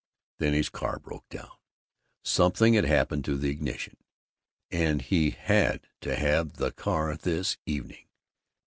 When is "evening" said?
7.67-8.07